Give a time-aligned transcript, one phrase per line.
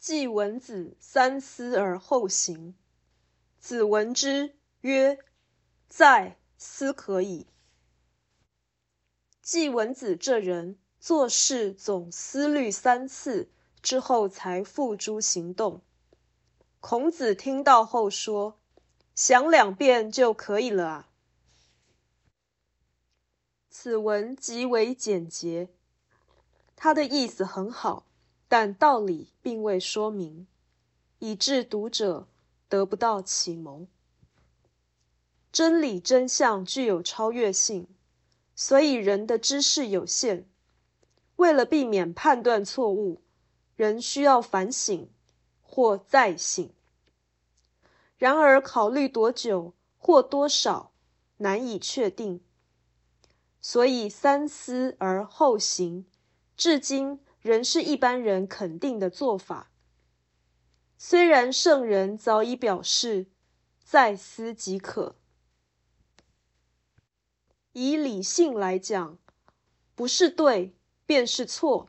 [0.00, 2.74] 季文子三思而后行。
[3.58, 5.18] 子闻之曰
[5.88, 7.46] ：“在，思可矣。”
[9.42, 13.50] 季文子这人做事总思虑三次
[13.82, 15.82] 之后才付诸行动。
[16.80, 18.58] 孔子听到后说
[19.14, 21.10] ：“想两遍就可以了啊。”
[23.68, 25.68] 此文极为简洁，
[26.74, 28.06] 他的意思很好，
[28.50, 30.46] 但道理并未说明，
[31.20, 32.26] 以致读者。
[32.68, 33.88] 得不到启蒙，
[35.50, 37.88] 真理真相具有超越性，
[38.54, 40.48] 所以人的知识有限。
[41.34, 43.22] 为了避免判断错误，
[43.74, 45.10] 人需要反省
[45.62, 46.72] 或再醒。
[48.16, 50.92] 然而，考虑多久或多少
[51.38, 52.40] 难以确定，
[53.60, 56.06] 所以三思而后行，
[56.56, 59.70] 至今仍是一般人肯定的做法。
[60.98, 63.26] 虽然圣人早已表示，
[63.82, 65.16] 再思即可。
[67.72, 69.18] 以理性来讲，
[69.94, 70.74] 不是对
[71.06, 71.88] 便是错，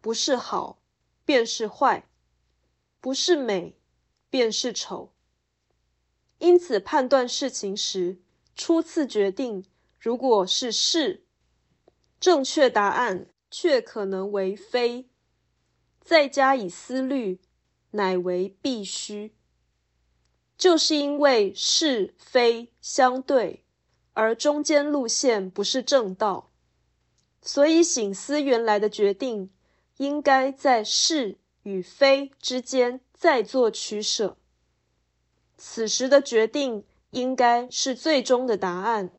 [0.00, 0.82] 不是好
[1.24, 2.08] 便是坏，
[3.00, 3.78] 不是美
[4.30, 5.12] 便是丑。
[6.38, 8.20] 因此，判断事情时，
[8.56, 9.64] 初次决定
[9.98, 11.24] 如果是是，
[12.18, 15.06] 正确答案却可能为非，
[16.00, 17.40] 再加以思虑。
[17.92, 19.32] 乃为必须，
[20.58, 23.64] 就是因为是非相对，
[24.12, 26.50] 而中间路线不是正道，
[27.40, 29.50] 所以醒思原来的决定，
[29.96, 34.36] 应该在是与非之间再做取舍。
[35.56, 39.10] 此时的决定应该是最终的答案，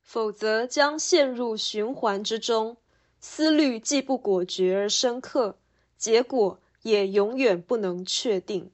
[0.00, 2.78] 否则将陷入循环之中，
[3.20, 5.58] 思虑既不果决而深刻，
[5.96, 6.60] 结果。
[6.82, 8.70] 也永远不能确定。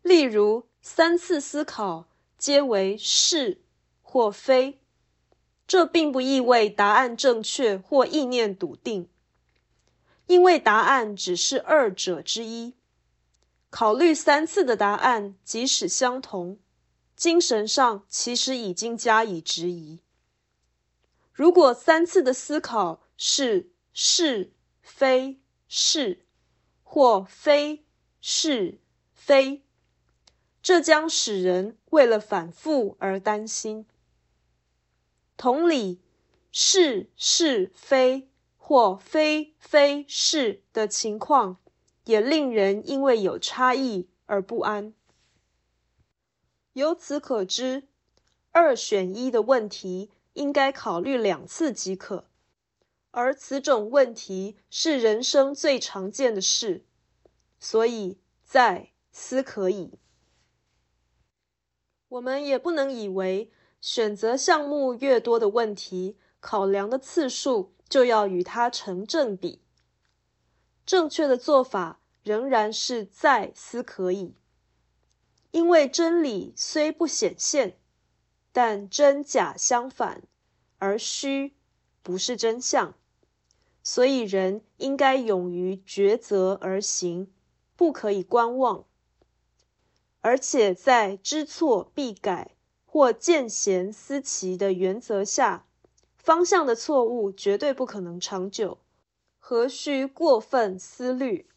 [0.00, 3.60] 例如，三次思考皆为是
[4.00, 4.80] 或非，
[5.68, 9.10] 这并不意味答案正确或意念笃定，
[10.26, 12.72] 因为答案只是二者之一。
[13.68, 16.58] 考虑三次的答案，即使相同，
[17.14, 20.00] 精神上其实已经加以质疑。
[21.40, 24.52] 如果三次的思考是是
[24.82, 25.40] 非。
[25.72, 26.26] 是
[26.82, 27.86] 或非
[28.20, 28.80] 是
[29.14, 29.62] 非，
[30.60, 33.86] 这将使人为了反复而担心。
[35.36, 36.02] 同理，
[36.50, 41.58] 是是非或非非是的情况，
[42.04, 44.92] 也令人因为有差异而不安。
[46.72, 47.86] 由此可知，
[48.50, 52.28] 二选一的问题应该考虑两次即可。
[53.10, 56.84] 而此种问题是人生最常见的事，
[57.58, 59.98] 所以在思可以。
[62.08, 69.62] 我们也不能以为选择项目越多的问题，考量的次数就要与它成正比。
[70.86, 74.36] 正确的做法仍然是在思可以，
[75.50, 77.79] 因为真理虽不显现，
[78.52, 80.22] 但真假相反，
[80.78, 81.54] 而虚
[82.02, 82.94] 不是真相。
[83.82, 87.32] 所以，人应该勇于抉择而行，
[87.76, 88.84] 不可以观望。
[90.20, 95.66] 而且，在知错必改或见贤思齐的原则下，
[96.16, 98.78] 方向的错误绝对不可能长久，
[99.38, 101.49] 何须过分思虑？